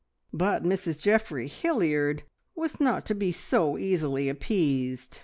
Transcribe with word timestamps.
But 0.33 0.63
Mrs 0.63 0.99
Geoffrey 0.99 1.47
Hilliard 1.47 2.23
was 2.55 2.79
not 2.79 3.05
to 3.05 3.13
be 3.13 3.31
so 3.31 3.77
easily 3.77 4.29
appeased. 4.29 5.19